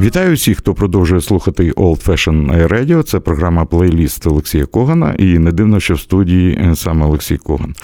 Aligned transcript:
Вітаю 0.00 0.34
всіх, 0.34 0.58
хто 0.58 0.74
продовжує 0.74 1.20
слухати 1.20 1.72
Old 1.72 2.06
Fashion 2.06 2.68
Radio. 2.68 3.02
Це 3.02 3.20
програма 3.20 3.64
плейліст 3.64 4.26
Олексія 4.26 4.66
Когана. 4.66 5.14
І 5.18 5.38
не 5.38 5.52
дивно, 5.52 5.80
що 5.80 5.94
в 5.94 6.00
студії 6.00 6.58
е, 6.60 6.76
саме 6.76 7.06
Олексій 7.06 7.36
Коган. 7.36 7.74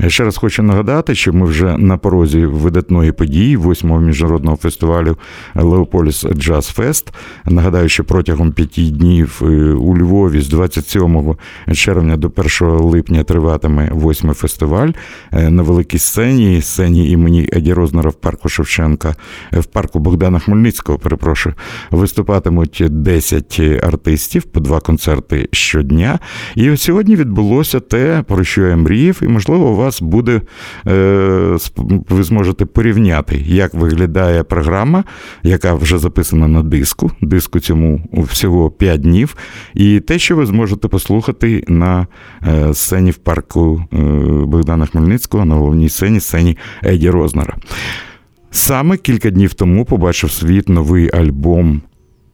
Е, 0.00 0.10
ще 0.10 0.24
раз 0.24 0.36
хочу 0.36 0.62
нагадати, 0.62 1.14
що 1.14 1.32
ми 1.32 1.46
вже 1.46 1.78
на 1.78 1.96
порозі 1.96 2.46
видатної 2.46 3.12
події, 3.12 3.56
восьмого 3.56 4.00
міжнародного 4.00 4.56
фестивалю 4.56 5.16
Леополіс 5.54 6.26
Джаз 6.26 6.66
Фест. 6.66 7.12
Нагадаю, 7.44 7.88
що 7.88 8.04
протягом 8.04 8.52
п'яти 8.52 8.82
днів 8.82 9.40
е, 9.42 9.46
у 9.72 9.98
Львові 9.98 10.40
з 10.40 10.48
27 10.48 11.36
червня 11.72 12.16
до 12.16 12.32
1 12.60 12.68
липня 12.68 13.24
триватиме 13.24 13.90
восьмий 13.92 14.34
фестиваль 14.34 14.90
на 15.32 15.62
великій 15.62 15.98
сцені, 15.98 16.62
сцені 16.62 17.10
імені 17.10 17.48
Еді 17.52 17.72
Рознера 17.72 18.10
в 18.10 18.14
парку 18.14 18.48
Шевченка, 18.48 19.14
в 19.52 19.64
парку 19.64 19.98
Богдана 19.98 20.38
Хмельницького. 20.38 20.98
Перепрошую 20.98 21.54
виступатимуть 21.90 22.82
10 22.88 23.60
артистів 23.82 24.42
по 24.42 24.60
два 24.60 24.80
концерти 24.80 25.48
щодня. 25.52 26.18
І 26.54 26.76
сьогодні 26.76 27.16
відбулося 27.16 27.80
те, 27.80 28.24
про 28.28 28.44
що 28.44 28.66
я 28.66 28.76
мріяв, 28.76 29.18
і, 29.22 29.28
можливо, 29.28 29.70
у 29.70 29.76
вас 29.76 30.02
буде, 30.02 30.40
е, 30.86 31.56
ви 32.08 32.22
зможете 32.22 32.64
порівняти, 32.64 33.44
як 33.46 33.74
виглядає 33.74 34.42
програма, 34.42 35.04
яка 35.42 35.74
вже 35.74 35.98
записана 35.98 36.48
на 36.48 36.62
диску. 36.62 37.10
Диску 37.20 37.60
цьому 37.60 38.00
всього 38.12 38.70
5 38.70 39.00
днів. 39.00 39.36
І 39.74 40.00
те, 40.00 40.18
що 40.18 40.36
ви 40.36 40.46
зможете 40.46 40.88
послухати 40.88 41.64
на 41.68 42.06
е, 42.46 42.74
сцені 42.74 43.10
в 43.10 43.16
парку 43.16 43.84
е, 43.92 43.96
Богдана 44.44 44.86
Хмельницького, 44.86 45.44
на 45.44 45.54
головній 45.54 45.88
сцені, 45.88 46.20
сцені 46.20 46.56
Еді 46.84 47.10
Рознера. 47.10 47.56
Саме 48.50 48.96
кілька 48.96 49.30
днів 49.30 49.54
тому 49.54 49.84
побачив 49.84 50.30
світ 50.30 50.68
новий 50.68 51.10
альбом 51.14 51.82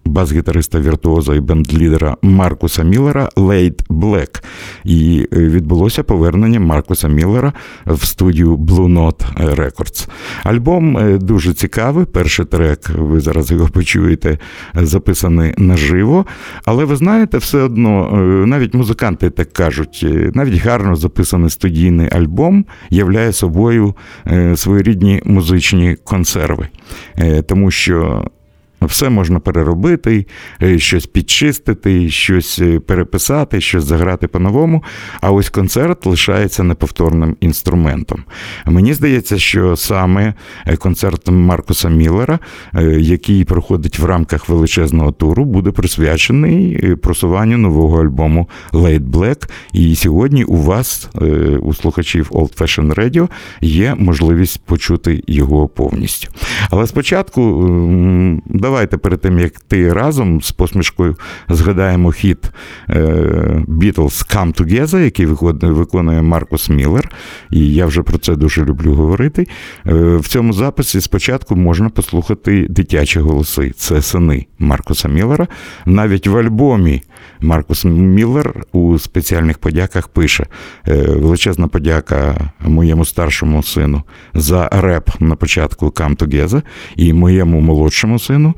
бас-гітариста 0.04 0.80
віртуоза 0.80 1.34
і 1.34 1.40
бендлідера 1.40 2.16
Маркуса 2.22 2.82
Міллера 2.82 3.28
Лейд 3.36 3.82
Блек. 3.88 4.44
І 4.84 5.28
е, 5.32 5.36
відбулося 5.36 6.02
повернення 6.02 6.60
Маркуса 6.60 7.08
Міллера 7.08 7.52
в 7.86 8.06
студію 8.06 8.56
Blue 8.56 8.88
Note 8.88 9.54
Records. 9.56 10.08
Альбом 10.42 10.98
е, 10.98 11.18
дуже 11.18 11.54
цікавий. 11.54 12.04
Перший 12.04 12.44
трек, 12.44 12.88
ви 12.88 13.20
зараз 13.20 13.50
його 13.50 13.68
почуєте, 13.68 14.38
записаний 14.74 15.54
наживо. 15.58 16.26
Але 16.64 16.84
ви 16.84 16.96
знаєте, 16.96 17.38
все 17.38 17.58
одно, 17.58 18.10
е, 18.12 18.46
навіть 18.46 18.74
музиканти 18.74 19.30
так 19.30 19.52
кажуть, 19.52 20.06
навіть 20.34 20.62
гарно 20.62 20.96
записаний 20.96 21.50
студійний 21.50 22.08
альбом 22.12 22.64
являє 22.90 23.32
собою 23.32 23.94
своєрідні 24.54 25.22
музичні 25.24 25.96
консерви. 26.04 26.68
Тому 27.46 27.70
що 27.70 28.24
все 28.86 29.10
можна 29.10 29.40
переробити, 29.40 30.26
е, 30.62 30.78
щось 30.78 31.06
підчистити, 31.06 32.10
щось 32.10 32.58
е, 32.58 32.80
переписати, 32.80 33.60
щось 33.60 33.84
заграти 33.84 34.28
по-новому. 34.28 34.82
А 35.20 35.30
ось 35.30 35.48
концерт 35.48 36.06
лишається 36.06 36.62
неповторним 36.62 37.36
інструментом. 37.40 38.24
Мені 38.66 38.94
здається, 38.94 39.38
що 39.38 39.76
саме 39.76 40.34
е, 40.66 40.76
концерт 40.76 41.30
Маркуса 41.30 41.88
Міллера, 41.88 42.38
який 42.98 43.44
проходить 43.44 43.98
в 43.98 44.04
рамках 44.04 44.48
величезного 44.48 45.12
туру, 45.12 45.44
буде 45.44 45.70
присвячений 45.70 46.78
просуванню 46.96 47.58
нового 47.58 48.02
альбому 48.02 48.48
Late 48.72 49.10
Black. 49.10 49.50
І 49.72 49.94
сьогодні 49.94 50.44
у 50.44 50.56
вас, 50.56 51.08
у 51.60 51.74
слухачів 51.74 52.28
Old 52.30 52.58
Fashion 52.58 52.94
Radio, 52.94 53.28
є 53.60 53.94
можливість 53.98 54.60
почути 54.64 55.22
його 55.26 55.68
повністю. 55.68 56.28
Але 56.70 56.86
спочатку 56.86 57.40
давайте 58.46 58.73
давайте 58.74 58.96
перед 58.96 59.20
тим 59.20 59.38
як 59.38 59.60
ти 59.60 59.92
разом 59.92 60.42
з 60.42 60.52
посмішкою 60.52 61.16
згадаємо 61.48 62.10
хіт 62.10 62.50
е, 62.90 63.00
Beatles 63.68 64.36
Come 64.36 64.60
Together, 64.60 64.98
який 64.98 65.26
виконує 65.72 66.22
Маркус 66.22 66.68
Міллер. 66.68 67.10
І 67.50 67.74
я 67.74 67.86
вже 67.86 68.02
про 68.02 68.18
це 68.18 68.36
дуже 68.36 68.64
люблю 68.64 68.94
говорити. 68.94 69.46
Е, 69.86 69.92
в 70.16 70.28
цьому 70.28 70.52
записі 70.52 71.00
спочатку 71.00 71.56
можна 71.56 71.88
послухати 71.88 72.66
дитячі 72.70 73.20
голоси. 73.20 73.70
Це 73.76 74.02
сини 74.02 74.46
Маркуса 74.58 75.08
Міллера. 75.08 75.46
Навіть 75.86 76.26
в 76.26 76.36
альбомі 76.36 77.02
Маркус 77.40 77.84
Міллер 77.84 78.64
у 78.72 78.98
спеціальних 78.98 79.58
подяках 79.58 80.08
пише: 80.08 80.46
е, 80.88 80.94
величезна 80.94 81.68
подяка 81.68 82.50
моєму 82.60 83.04
старшому 83.04 83.62
сину 83.62 84.02
за 84.34 84.68
реп 84.72 85.10
на 85.20 85.36
початку 85.36 85.86
Come 85.86 86.16
Together 86.16 86.62
і 86.96 87.12
моєму 87.12 87.60
молодшому 87.60 88.18
сину 88.18 88.53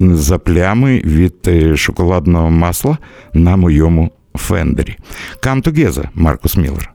за 0.00 0.38
плями 0.38 1.02
від 1.04 1.34
е, 1.46 1.76
шоколадного 1.76 2.50
масла 2.50 2.98
на 3.34 3.56
моєму 3.56 4.10
фендері. 4.34 4.96
Come 5.42 5.62
together, 5.62 6.04
Маркус 6.14 6.56
Міллер. 6.56 6.92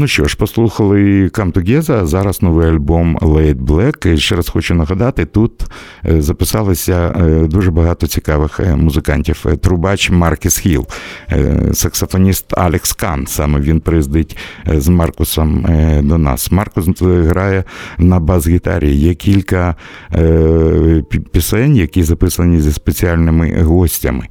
Ну 0.00 0.06
що 0.06 0.24
ж, 0.24 0.36
послухали 0.36 1.24
Come 1.24 1.52
Together, 1.52 2.06
зараз 2.06 2.42
новий 2.42 2.68
альбом 2.68 3.18
Late 3.18 3.64
Black. 3.64 4.16
Ще 4.16 4.36
раз 4.36 4.48
хочу 4.48 4.74
нагадати, 4.74 5.24
тут 5.24 5.62
е, 6.04 6.22
записалися 6.22 7.14
е, 7.20 7.46
дуже 7.46 7.70
багато 7.70 8.06
цікавих 8.06 8.60
е, 8.60 8.76
музикантів. 8.76 9.44
Трубач 9.62 10.10
Маркіс 10.10 10.58
Хіл, 10.58 10.86
саксофоніст 11.72 12.58
Алекс 12.58 12.92
Кан. 12.92 13.26
Саме 13.26 13.60
він 13.60 13.80
приїздить 13.80 14.36
з 14.66 14.88
Маркусом 14.88 15.66
до 16.02 16.18
нас. 16.18 16.50
Маркус 16.50 17.02
грає 17.02 17.64
на 17.98 18.20
бас-гітарі. 18.20 18.94
Є 18.94 19.14
кілька 19.14 19.74
пісень, 21.32 21.76
які 21.76 22.02
записані 22.02 22.60
зі 22.60 22.72
спеціальними 22.72 23.62
гостями. 23.62 24.28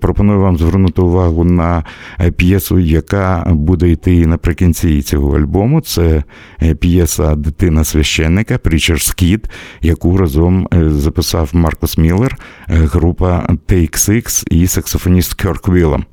Пропоную 0.00 0.40
вам 0.40 0.58
звернути 0.58 1.02
увагу 1.02 1.44
на 1.44 1.84
п'єсу, 2.36 2.78
яка 2.78 3.46
буде 3.50 3.88
йти 3.88 4.26
наприкінці 4.26 4.71
цього 5.02 5.36
альбому. 5.36 5.80
Це 5.80 6.24
е, 6.62 6.74
п'єса 6.74 7.34
Дитина 7.34 7.84
священника 7.84 8.54
Preacher's 8.54 9.22
Kid, 9.22 9.44
яку 9.80 10.16
разом 10.16 10.68
е, 10.74 10.90
записав 10.90 11.50
Маркус 11.52 11.98
Міллер, 11.98 12.36
е, 12.68 12.74
група 12.74 13.46
Take 13.68 13.92
Six 13.92 14.44
і 14.50 14.66
саксофоніст 14.66 15.34
Керк 15.34 15.68
Віллам. 15.68 16.04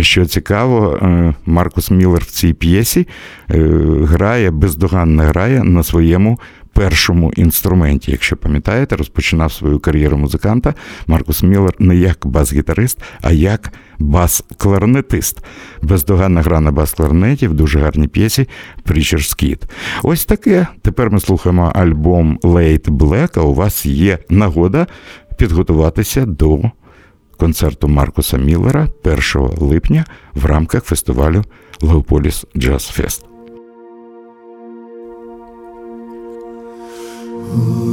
Що 0.00 0.26
цікаво, 0.26 0.98
Маркус 1.46 1.90
Міллер 1.90 2.22
в 2.22 2.30
цій 2.30 2.52
п'єсі 2.52 3.08
грає, 4.02 4.50
бездоганно 4.50 5.22
грає 5.22 5.64
на 5.64 5.82
своєму 5.82 6.38
першому 6.72 7.32
інструменті. 7.32 8.10
Якщо 8.10 8.36
пам'ятаєте, 8.36 8.96
розпочинав 8.96 9.52
свою 9.52 9.78
кар'єру 9.78 10.16
музиканта 10.16 10.74
Маркус 11.06 11.42
Міллер 11.42 11.74
не 11.78 11.96
як 11.96 12.26
бас-гітарист, 12.26 12.98
а 13.20 13.32
як 13.32 13.72
бас-кларнетист. 13.98 15.44
Бездоганна 15.82 16.42
гра 16.42 16.60
на 16.60 16.72
бас-кларнеті 16.72 17.48
в 17.48 17.54
дуже 17.54 17.78
гарній 17.78 18.08
п'єсі 18.08 18.48
Preacher's 18.86 19.44
Kid. 19.44 19.62
Ось 20.02 20.24
таке. 20.24 20.66
Тепер 20.82 21.10
ми 21.10 21.20
слухаємо 21.20 21.72
альбом 21.74 22.38
Laid 22.42 22.90
Black, 22.90 23.40
а 23.40 23.42
у 23.42 23.54
вас 23.54 23.86
є 23.86 24.18
нагода 24.30 24.86
підготуватися 25.38 26.26
до 26.26 26.60
концерту 27.36 27.88
Маркуса 27.88 28.36
Міллера 28.36 28.88
1 29.04 29.20
липня 29.58 30.04
в 30.34 30.44
рамках 30.44 30.84
фестивалю 30.84 31.44
Леополіс 31.82 32.44
Джаз 32.56 32.86
Фест. 32.86 33.37
Ooh. 37.50 37.88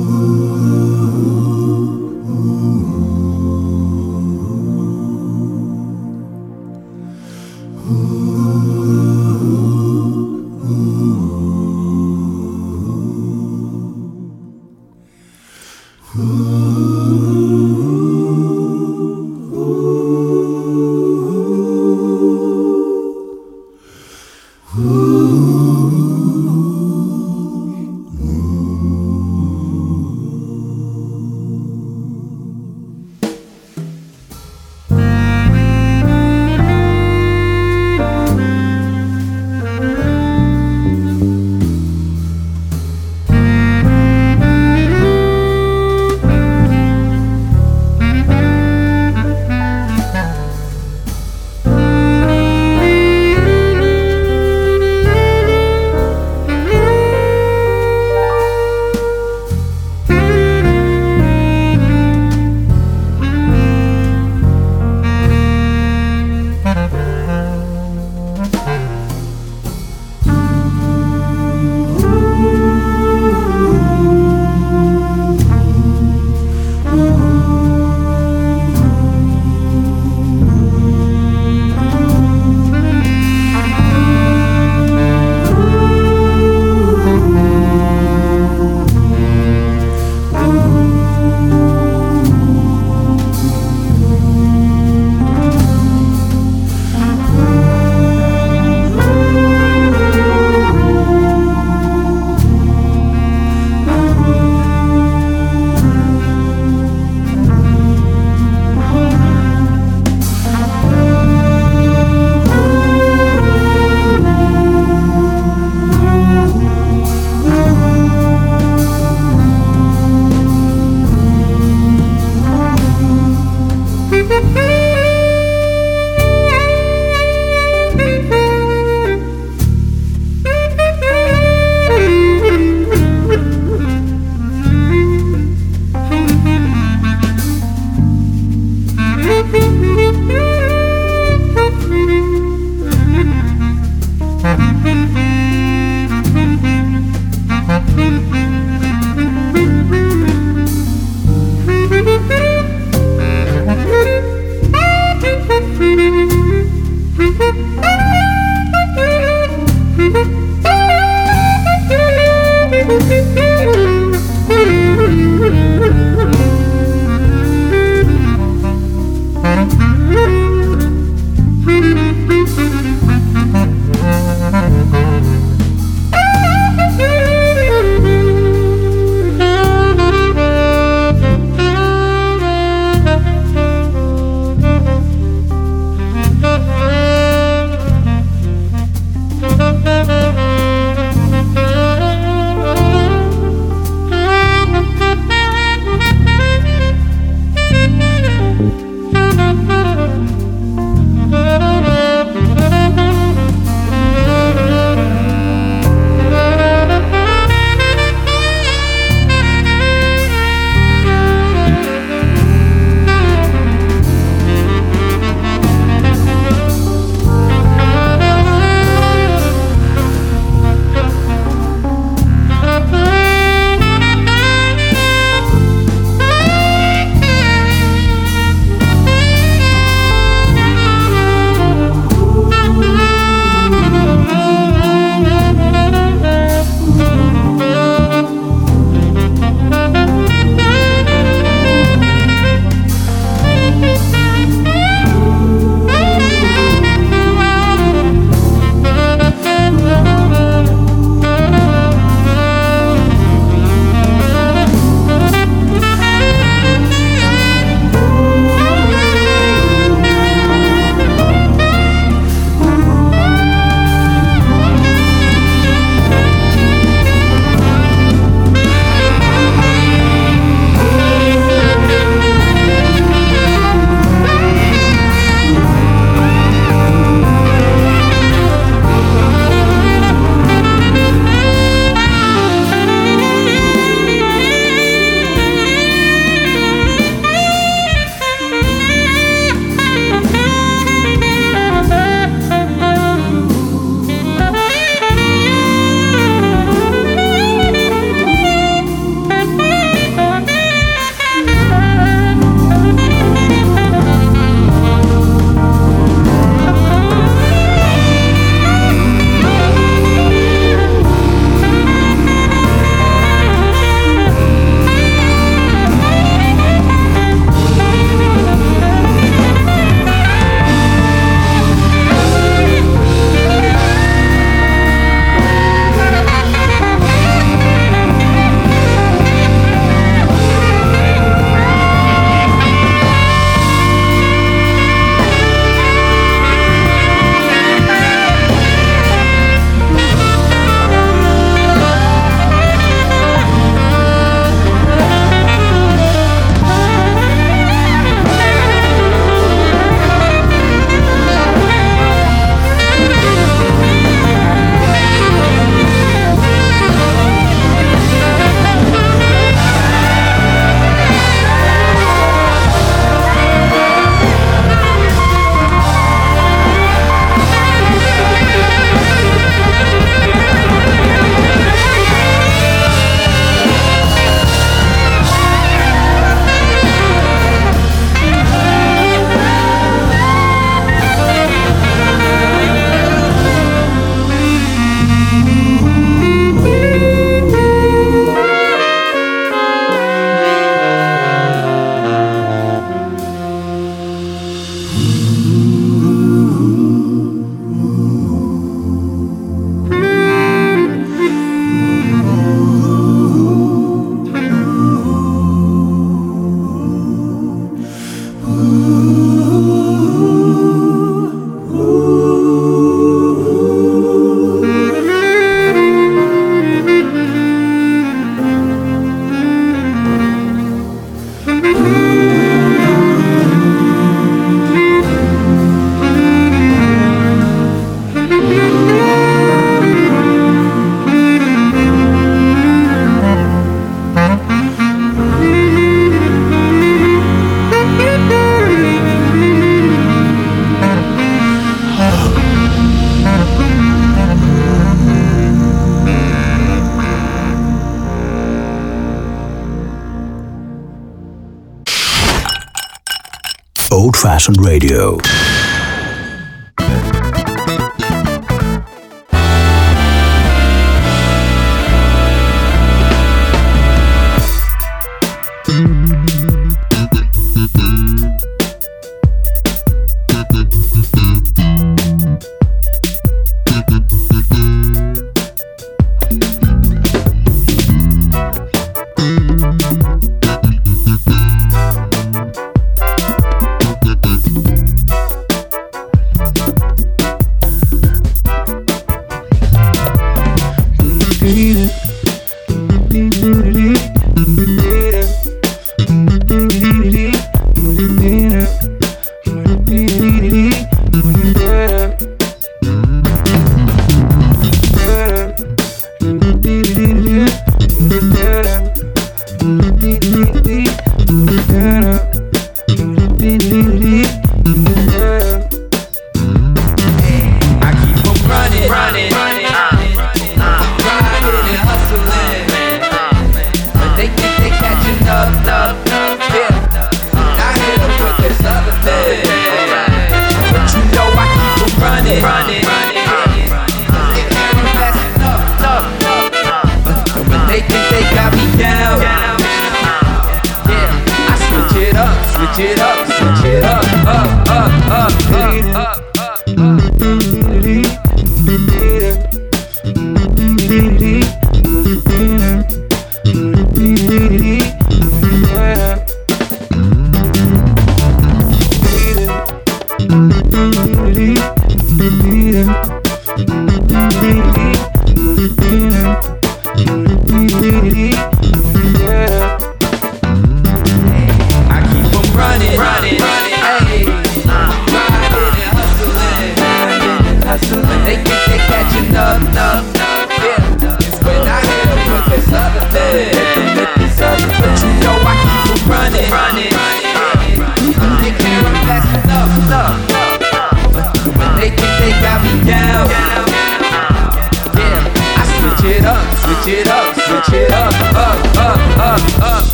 Fashion 454.35 454.55
Radio. 454.59 455.34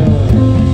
Oh. 0.00 0.67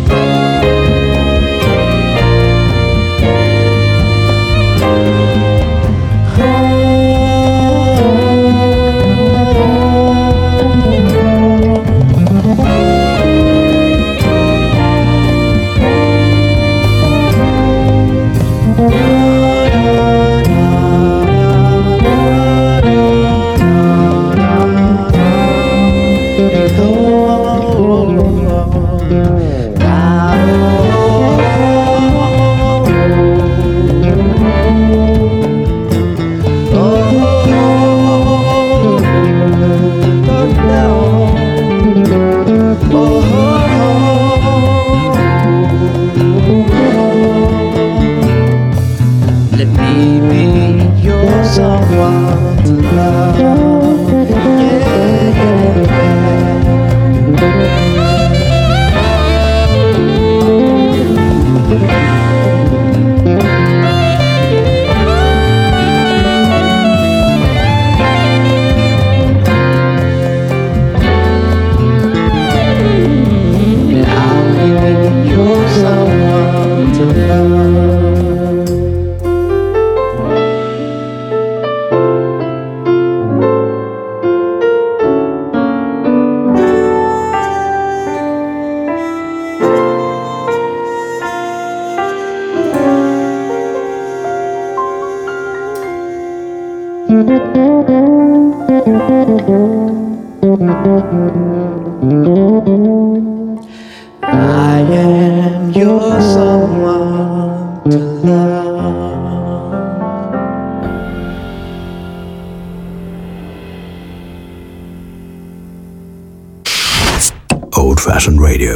Old 117.76 118.00
Fashioned 118.00 118.40
Radio. 118.40 118.72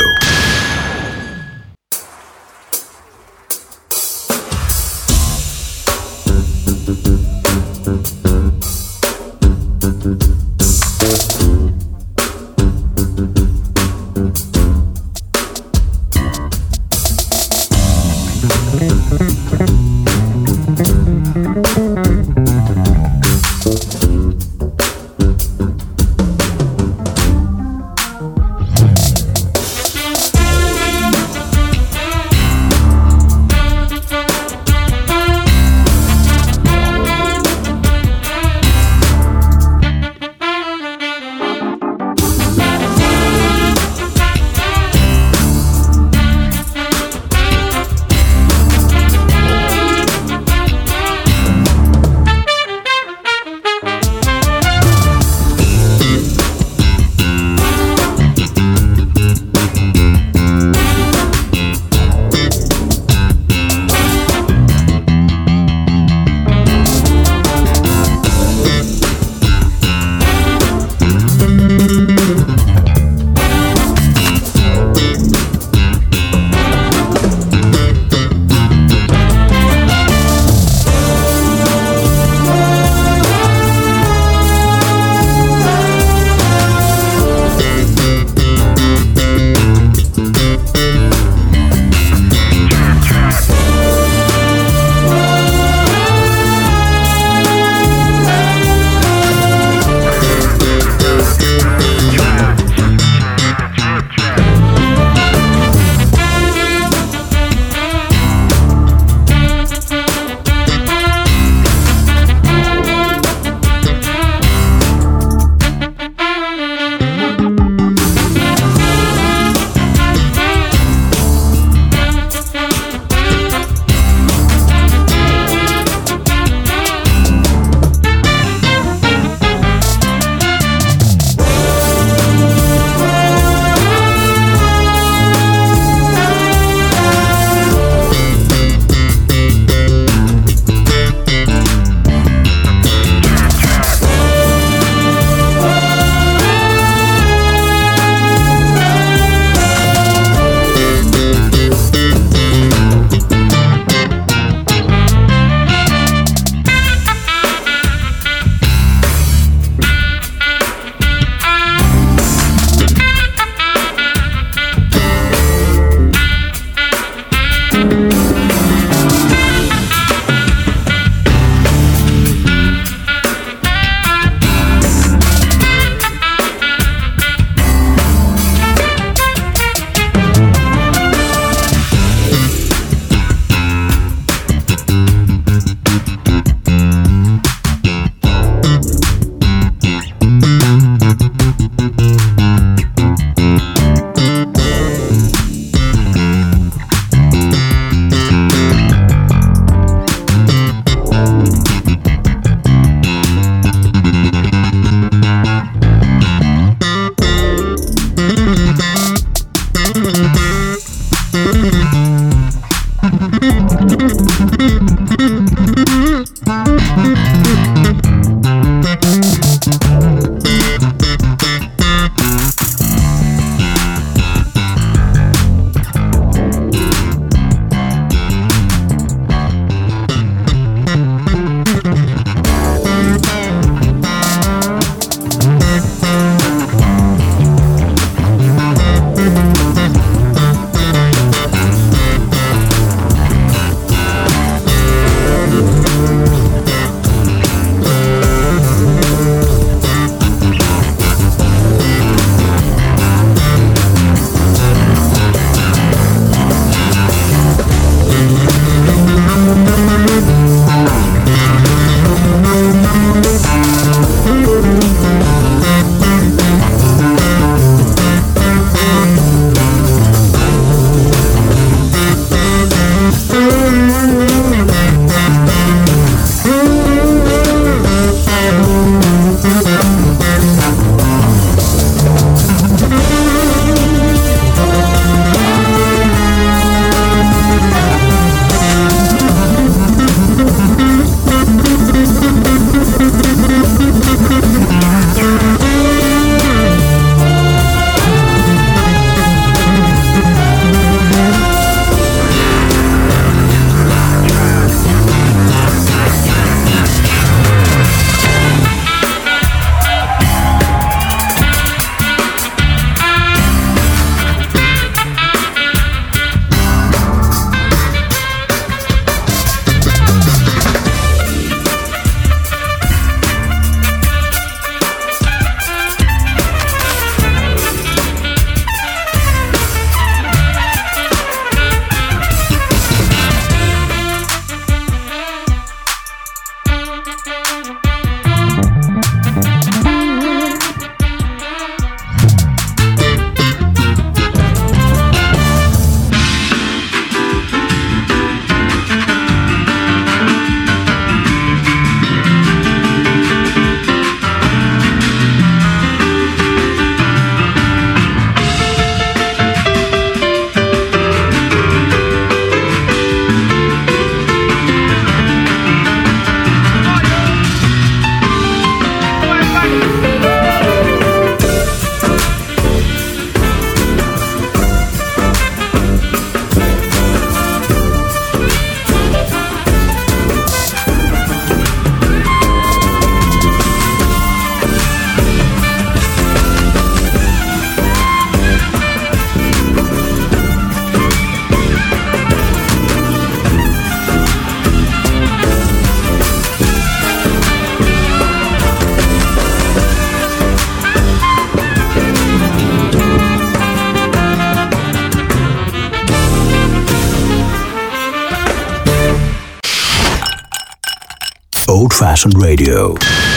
Passion 412.19 412.33
Radio. 412.41 413.28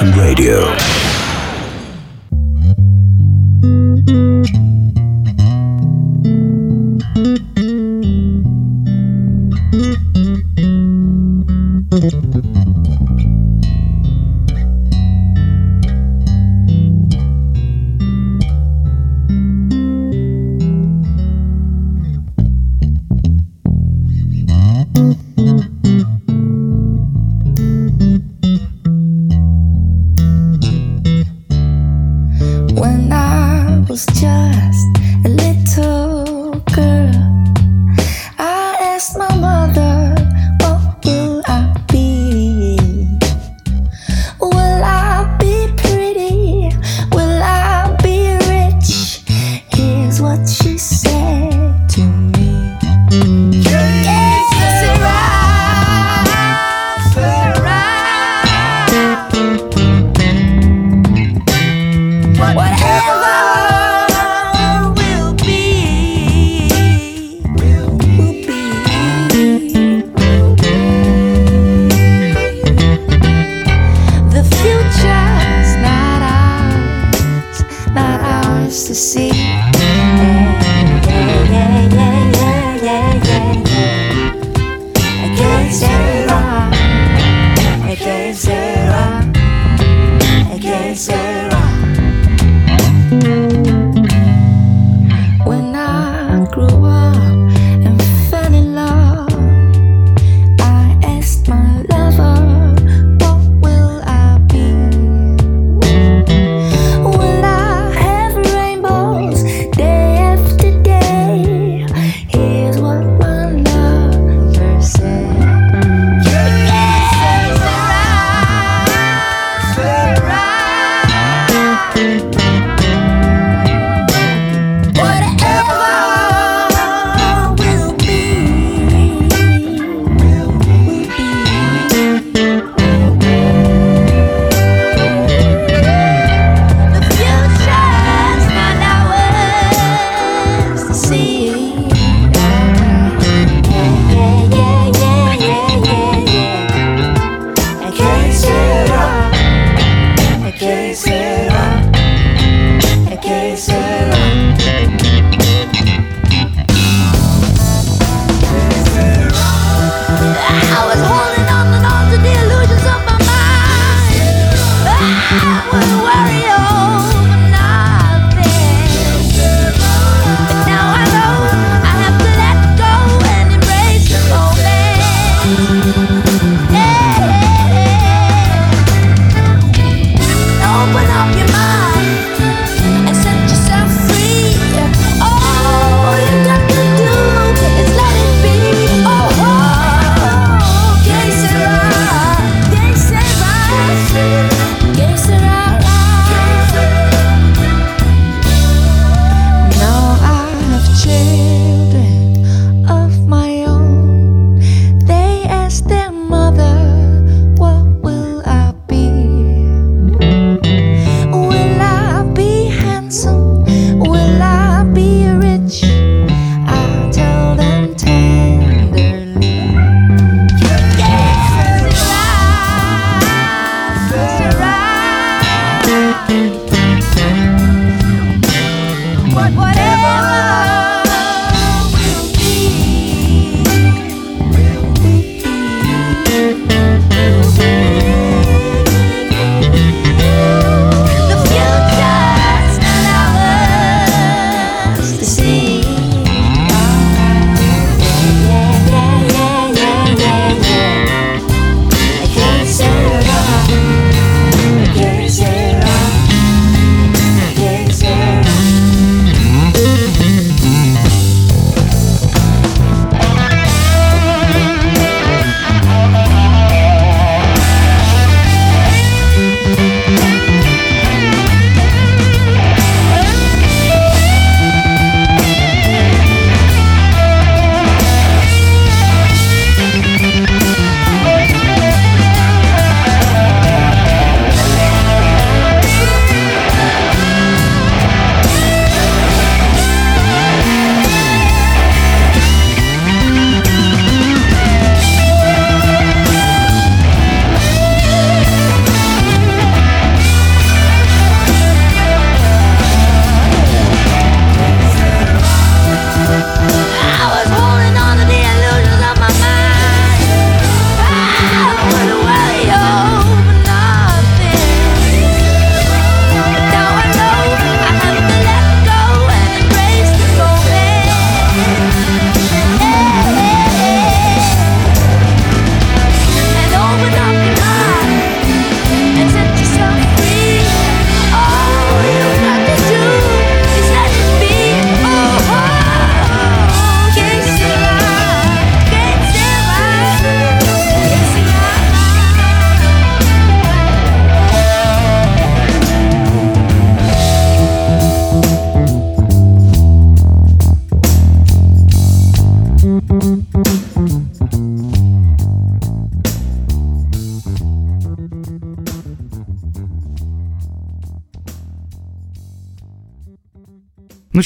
Radio. 0.00 0.97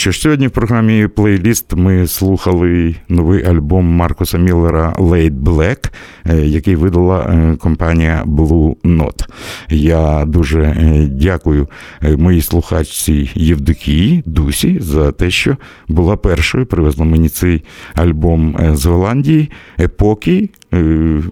Що 0.03 0.12
ж, 0.12 0.20
сьогодні 0.20 0.46
в 0.46 0.50
програмі 0.50 1.09
плейліст 1.09 1.72
ми 1.72 2.07
слухали 2.07 2.94
новий 3.09 3.44
альбом 3.44 3.84
Маркуса 3.84 4.38
Міллера 4.38 4.92
Late 4.98 5.40
Black, 5.40 5.92
е, 6.26 6.36
який 6.46 6.76
видала 6.76 7.20
е, 7.20 7.57
компанія 7.57 8.22
Blue 8.26 8.76
Note. 8.84 9.26
Я 9.68 10.24
дуже 10.24 10.62
е, 10.62 11.09
дякую 11.11 11.68
моїй 12.16 12.42
слухачці 12.42 13.30
Євдокії 13.34 14.22
Дусі 14.26 14.78
за 14.80 15.12
те, 15.12 15.30
що 15.30 15.57
була 15.88 16.16
першою, 16.16 16.66
привезла 16.66 17.05
мені 17.05 17.28
цей 17.28 17.62
альбом 17.94 18.57
з 18.72 18.86
Голландії. 18.86 19.50
Епокі, 19.80 20.50
е, 20.55 20.61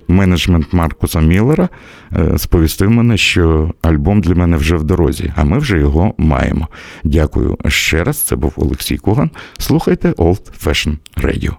менеджмент 0.07 0.73
Маркуса 0.73 1.21
Міллера 1.21 1.69
е, 2.15 2.37
сповістив 2.37 2.91
мене, 2.91 3.17
що 3.17 3.73
альбом 3.81 4.21
для 4.21 4.35
мене 4.35 4.57
вже 4.57 4.75
в 4.75 4.83
дорозі, 4.83 5.33
а 5.35 5.43
ми 5.43 5.57
вже 5.57 5.79
його 5.79 6.13
маємо. 6.17 6.67
Дякую 7.03 7.57
ще 7.67 8.03
раз. 8.03 8.17
Це 8.17 8.35
був 8.35 8.53
Олексій 8.55 8.97
Коган. 8.97 9.29
Слухайте 9.59 10.11
Old 10.11 10.41
Fashion 10.65 10.97
Radio. 11.17 11.51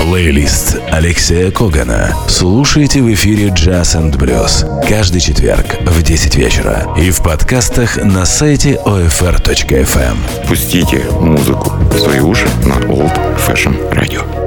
Плейлист 0.00 0.76
Алексея 0.90 1.50
Когана. 1.50 2.14
Слушайте 2.28 3.00
в 3.00 3.12
эфире 3.14 3.48
Jazz 3.48 3.96
and 3.96 4.16
Blues 4.16 4.64
каждый 4.88 5.20
четверг 5.20 5.64
в 5.86 6.02
10 6.02 6.36
вечера 6.36 6.94
и 6.98 7.10
в 7.10 7.22
подкастах 7.22 7.96
на 8.04 8.26
сайте 8.26 8.78
OFR.FM. 8.84 10.46
Пустите 10.46 11.04
музыку 11.20 11.72
в 11.90 11.98
свои 11.98 12.20
уши 12.20 12.46
на 12.66 12.74
Old 12.86 13.18
Fashion 13.38 13.74
Radio. 13.92 14.37